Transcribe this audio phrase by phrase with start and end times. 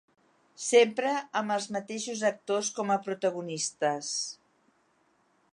[0.67, 4.13] Sempre amb els mateixos actors com a protagonistes.